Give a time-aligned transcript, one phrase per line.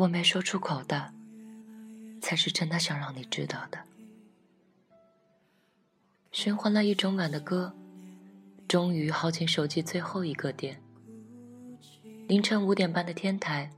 [0.00, 1.12] 我没说出口的，
[2.22, 3.78] 才是真的想让你知道的。
[6.32, 7.74] 循环了一整晚的歌，
[8.66, 10.80] 终于耗尽手机最后一个电。
[12.26, 13.70] 凌晨五点半的天台，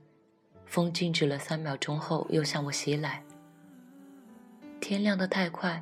[0.64, 3.24] 风静止了三秒钟后，又向我袭来。
[4.80, 5.80] 天亮得太快，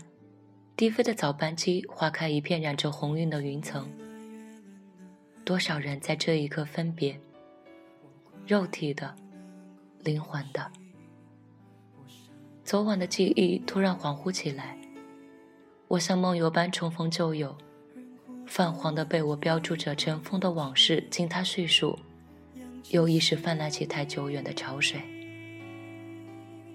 [0.75, 3.87] 低飞的早班机划开一片染着红晕的云层。
[5.45, 7.21] 多少人在这一刻分别，
[8.47, 9.15] 肉体的。
[10.03, 10.71] 灵魂的，
[12.65, 14.79] 昨晚的记忆突然恍惚起来，
[15.89, 17.55] 我像梦游般重逢旧友，
[18.47, 21.99] 泛黄的被我标注着尘封的往事，经他叙述，
[22.89, 25.01] 又一时泛滥起太久远的潮水。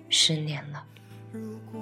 [0.07, 0.85] 十年了。
[1.31, 1.81] 如果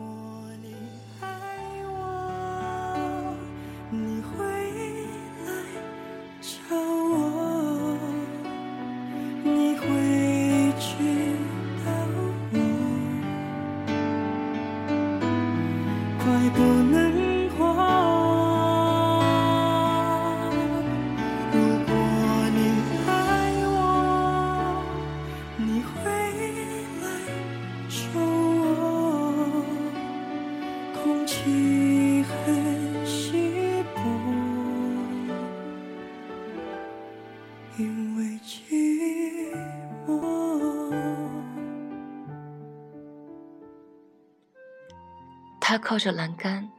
[45.65, 46.69] 他靠着栏杆，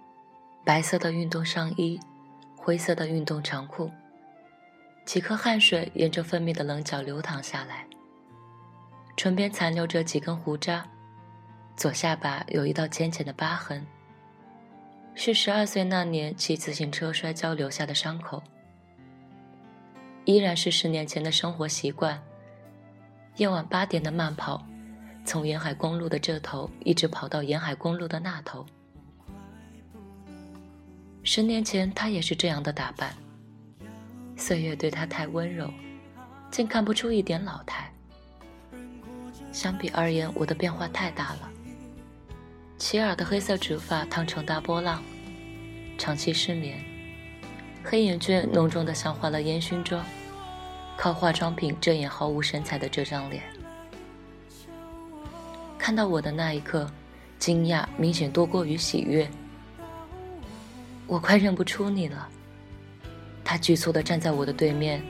[0.62, 1.98] 白色的运动上衣，
[2.54, 3.90] 灰色的运动长裤，
[5.06, 7.86] 几颗汗水沿着分泌的棱角流淌下来，
[9.16, 10.86] 唇边残留着几根胡渣，
[11.74, 13.86] 左下巴有一道浅浅的疤痕，
[15.14, 18.42] 是十二岁那年骑自行车摔跤留下的伤口，
[20.26, 22.22] 依然是十年前的生活习惯，
[23.36, 24.62] 夜晚八点的慢跑，
[25.24, 28.66] 从沿海公路的这头一直跑到沿海公路的那头。
[31.26, 33.14] 十年前，他也是这样的打扮。
[34.36, 35.72] 岁月对他太温柔，
[36.50, 37.90] 竟看不出一点老态。
[39.50, 41.50] 相比而言，我的变化太大了。
[42.76, 45.02] 齐耳的黑色直发烫成大波浪，
[45.96, 46.84] 长期失眠，
[47.82, 50.04] 黑眼圈浓重的像化了烟熏妆，
[50.94, 53.42] 靠化妆品遮掩毫无神采的这张脸。
[55.78, 56.90] 看到我的那一刻，
[57.38, 59.26] 惊讶明显多过于喜悦。
[61.06, 62.28] 我快认不出你了。
[63.44, 65.04] 他局促地站在我的对面，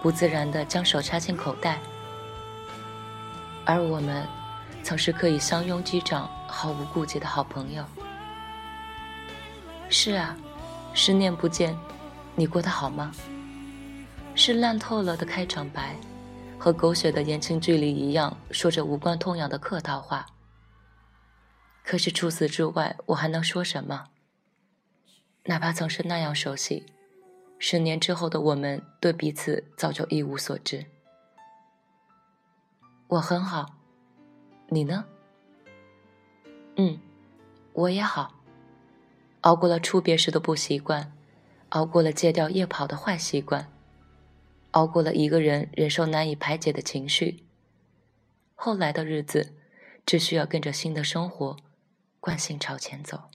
[0.00, 1.78] 不自然地将手插进口袋。
[3.64, 4.26] 而我们，
[4.82, 7.84] 曾是可以相拥击掌、毫无顾忌的好朋友。
[9.88, 10.36] 是啊，
[10.94, 11.76] 十年不见，
[12.36, 13.12] 你过得好吗？
[14.36, 15.96] 是烂透了的开场白，
[16.56, 20.24] 和狗血的言情剧里一样，说着无关痛痒的客套话。
[21.82, 24.06] 可是除此之外，我还能说什么？
[25.44, 26.86] 哪怕曾是那样熟悉，
[27.58, 30.86] 十年之后的我们对彼此早就一无所知。
[33.08, 33.74] 我很好，
[34.68, 35.04] 你呢？
[36.76, 37.00] 嗯，
[37.72, 38.34] 我也好。
[39.40, 41.12] 熬过了初别时的不习惯，
[41.70, 43.72] 熬过了戒掉夜跑的坏习惯，
[44.72, 47.42] 熬过了一个人忍受难以排解的情绪。
[48.54, 49.54] 后来的日子，
[50.04, 51.56] 只需要跟着新的生活，
[52.20, 53.30] 惯性朝前走。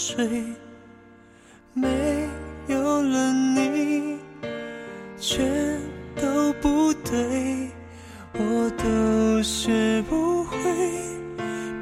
[0.00, 0.44] 睡，
[1.72, 1.88] 没
[2.68, 4.16] 有了你，
[5.18, 5.80] 全
[6.14, 7.68] 都不对，
[8.32, 10.56] 我都学不会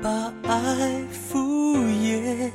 [0.03, 2.51] 把爱敷衍，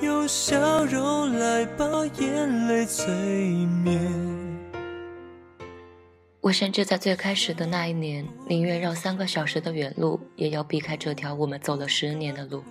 [0.00, 3.12] 用笑容来把眼泪催
[3.84, 4.00] 眠。
[6.40, 12.64] 我甚至在最开始的那一年，宁愿绕三个小时的远路，也要避开这条我们走了十年的路。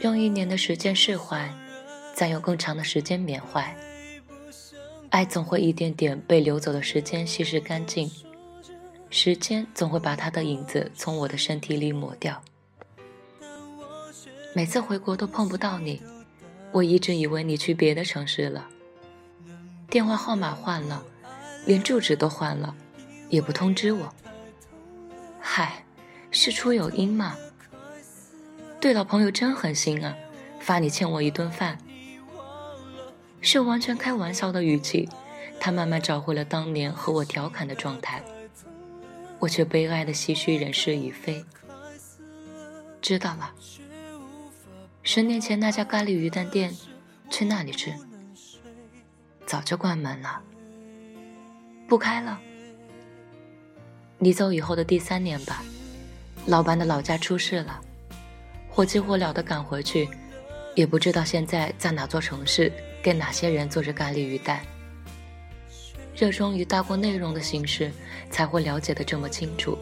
[0.00, 1.50] 用一年的时间释怀，
[2.14, 3.74] 再用更长的时间缅怀。
[5.08, 8.10] 爱总会一点点被流走的时间稀释干净，
[9.08, 12.42] 时间总会把它的影子从我的身体里抹掉。
[14.54, 16.02] 每次回国都碰不到你，
[16.72, 18.68] 我一直以为你去别的城市了，
[19.88, 21.02] 电话号码换了。
[21.64, 22.76] 连住址都换了，
[23.28, 24.14] 也不通知我。
[25.40, 25.84] 嗨，
[26.30, 27.36] 事出有因嘛。
[28.80, 30.16] 对老朋友真狠心啊，
[30.60, 31.78] 罚你欠我一顿饭。
[33.40, 35.08] 是完全开玩笑的语气，
[35.60, 38.22] 他慢慢找回了当年和我调侃的状态，
[39.38, 41.44] 我却悲哀的唏嘘人事已非。
[43.00, 43.52] 知道了，
[45.02, 46.74] 十年前那家咖喱鱼蛋店，
[47.30, 47.94] 去那里吃。
[49.46, 50.40] 早就关门了，
[51.88, 52.40] 不开了。
[54.18, 55.62] 你走以后的第三年吧，
[56.46, 57.80] 老板的老家出事了，
[58.76, 60.06] 火急火燎的赶回去，
[60.74, 62.70] 也不知道现在在哪座城市，
[63.02, 64.60] 跟哪些人做着咖喱鱼蛋。
[66.14, 67.90] 热衷于大过内容的形式，
[68.30, 69.78] 才会了解的这么清楚。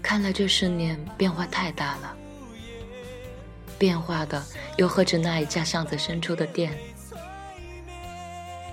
[0.00, 2.16] 看来这十年变化太大了，
[3.78, 4.42] 变化的
[4.78, 6.72] 又何止那一家巷子深处的店？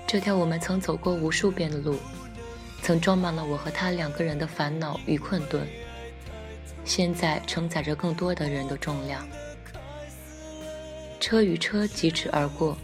[0.08, 1.98] 这条我们曾走过无数遍的路，
[2.82, 5.68] 曾装满了我和他两个人的烦恼与困顿，
[6.86, 9.28] 现在承载着更多的人的重量。
[11.20, 12.78] 车与车疾驰而过，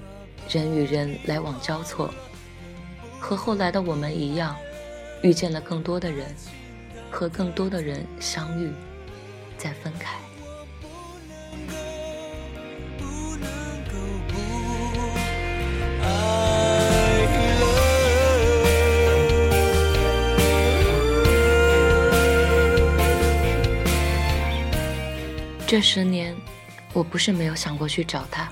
[0.50, 2.14] 人与人来往交错，
[3.20, 4.56] 和后来的我们一样，
[5.22, 6.34] 遇见了更多的人，
[7.12, 8.72] 和更多的人相遇，
[9.58, 10.16] 再分开。
[25.70, 26.36] 这十年，
[26.94, 28.52] 我不是没有想过去找他，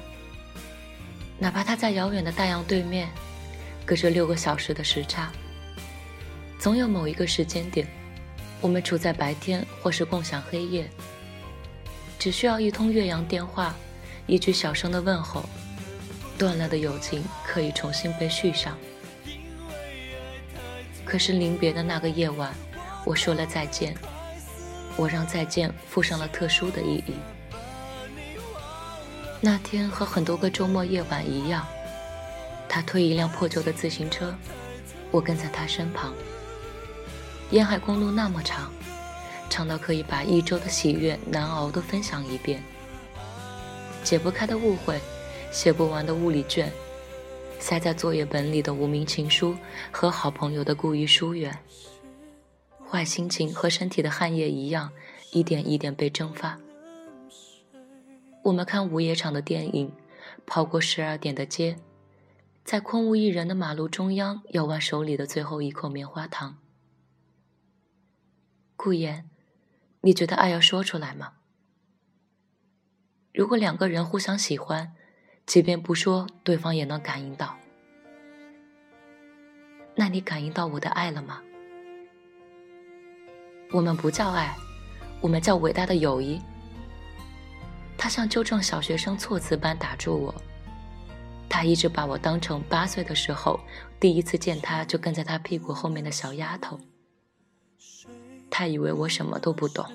[1.40, 3.10] 哪怕他在遥远的大洋对面，
[3.88, 5.32] 隔着六个小时的时差。
[6.60, 7.88] 总有某一个时间点，
[8.62, 10.88] 我们处在白天或是共享黑夜，
[12.20, 13.74] 只需要一通越洋电话，
[14.28, 15.44] 一句小声的问候，
[16.38, 18.78] 断了的友情可以重新被续上。
[21.04, 22.54] 可是临别的那个夜晚，
[23.04, 23.98] 我说了再见。
[24.98, 27.14] 我让再见附上了特殊的意义。
[29.40, 31.66] 那天和很多个周末夜晚一样，
[32.68, 34.36] 他推一辆破旧的自行车，
[35.12, 36.14] 我跟在他身旁。
[37.52, 38.72] 沿海公路那么长，
[39.50, 42.62] 长到可以把一周的喜悦难熬都分享一遍。
[44.04, 45.00] 解不开的误会，
[45.52, 46.72] 写不完的物理卷，
[47.60, 49.56] 塞在作业本里的无名情书
[49.92, 51.58] 和好朋友的故意疏远。
[52.90, 54.92] 坏心情和身体的汗液一样，
[55.34, 56.58] 一点一点被蒸发。
[58.44, 59.92] 我们看午夜场的电影，
[60.46, 61.78] 跑过十二点的街，
[62.64, 66.58] 在空无一人的马路中央，咬完手里的最后一口棉花糖。
[68.78, 69.30] 顾言，
[70.02, 71.34] 你觉得爱要说出来吗？
[73.34, 74.94] 如果两个人互相喜欢，
[75.46, 77.58] 即便不说，对方也能感应到。
[79.96, 81.42] 那你感应到我的爱了吗？
[83.72, 84.56] 我们不叫爱，
[85.20, 86.42] 我们叫伟大的友谊。
[87.98, 90.34] 他像纠正小学生措辞般打住我。
[91.50, 93.60] 他一直把我当成八岁的时候
[94.00, 96.80] 第一次见他就跟在他屁股后面的小丫头。
[98.50, 99.86] 他以为我什么都不懂，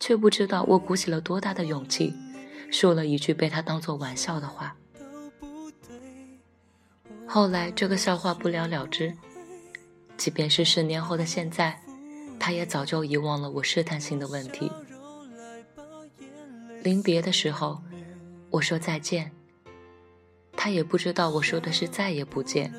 [0.00, 2.12] 却不知道我鼓起了多大的勇气，
[2.72, 4.76] 说了一句被他当作玩笑的话。
[7.26, 9.16] 后来这个笑话不了了之，
[10.16, 11.83] 即便是十年后的现在。
[12.44, 14.70] 他也早就遗忘了我试探性的问题。
[16.82, 17.80] 临别的时候，
[18.50, 19.32] 我说再见，
[20.54, 22.70] 他也不知道我说的是再也不见。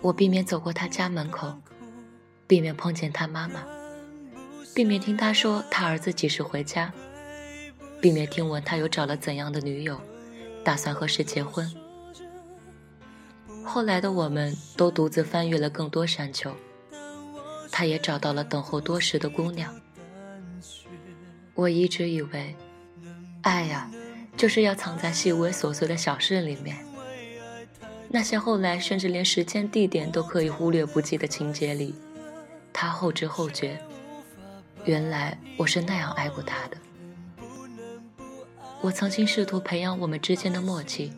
[0.00, 1.52] 我避免走过他家门口，
[2.46, 3.62] 避免碰见他妈妈，
[4.74, 6.90] 避免听他说他儿子几时回家，
[8.00, 10.00] 避免听闻他又找了怎样的女友，
[10.64, 11.70] 打算何时结婚。
[13.62, 16.56] 后来的我们都独自翻越了更多山丘。
[17.70, 19.74] 他也找到了等候多时的姑娘。
[21.54, 22.54] 我一直以为，
[23.42, 23.90] 爱呀，
[24.36, 26.76] 就是要藏在细微琐碎的小事里面，
[28.08, 31.94] 那些后来甚至连时间地点都可以忽略不计的情节里，
[32.72, 33.78] 他后知后觉。
[34.86, 36.76] 原来我是那样爱过他的。
[38.80, 41.12] 我曾经试图培养我们之间的默契，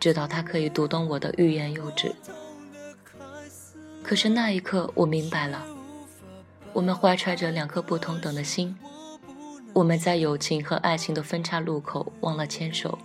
[0.00, 2.10] 直到他可以读懂我的欲言又止。
[4.10, 5.64] 可是那一刻，我明白了，
[6.72, 8.76] 我们怀揣着两颗不同等的心，
[9.72, 12.98] 我们在友情和爱情的分岔路口忘了牵手。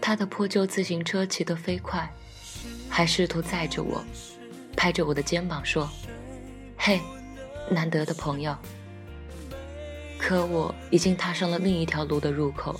[0.00, 2.12] 他的破旧自行车骑得飞快，
[2.88, 4.02] 还试图载着我，
[4.76, 5.88] 拍着我的肩膀说
[6.76, 7.00] ：“嘿，
[7.70, 8.56] 难得的朋友。”
[10.18, 12.74] 可我已经踏上了另一条路的入口，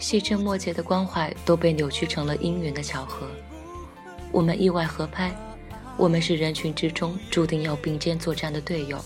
[0.00, 3.28] 细枝末节的关怀都被扭曲成了姻缘的巧合。
[4.30, 5.34] 我们意外合拍
[5.96, 9.02] 我们是人群之中注定要并肩作战的队友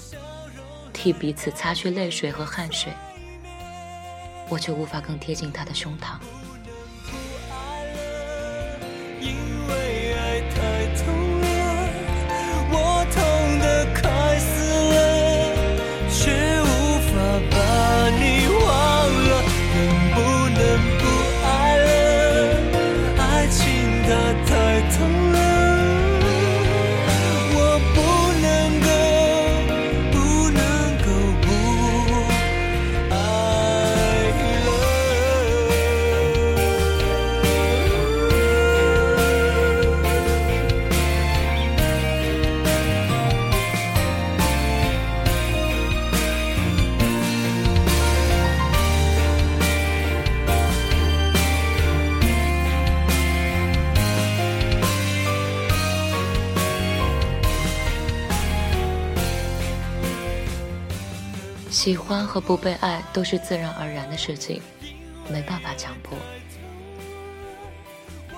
[0.93, 2.93] 替彼此擦去泪水和汗水
[4.49, 6.19] 我却无法更贴近他的胸膛。
[61.83, 64.63] 喜欢和不被爱都是自然而然的事情，
[65.29, 66.17] 没办法强迫。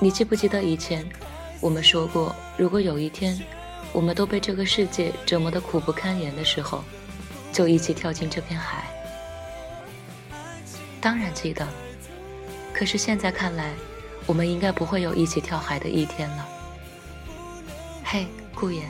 [0.00, 1.06] 你记不记得以前
[1.60, 3.38] 我们说过，如果有一天
[3.92, 6.82] 我们都被这个世界折磨得苦不堪言的时候，
[7.52, 8.86] 就一起跳进这片海？
[10.98, 11.68] 当然记得。
[12.72, 13.74] 可是现在看来，
[14.24, 16.48] 我们应该不会有一起跳海的一天了。
[18.02, 18.88] 嘿，顾言，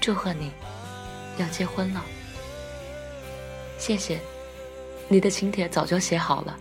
[0.00, 0.50] 祝贺你，
[1.36, 2.04] 要结婚了。
[3.78, 4.20] 谢谢，
[5.08, 6.58] 你的请帖早就写好了，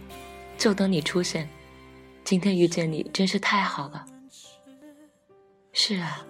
[0.58, 1.50] 就等你出现。
[2.24, 4.06] 今天遇见你真是太好了。
[5.74, 6.26] 是啊，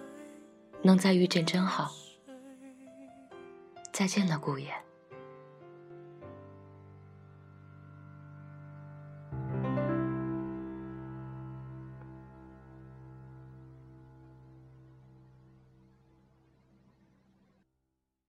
[0.81, 1.91] 能再遇见真好。
[3.91, 4.73] 再见了，顾言。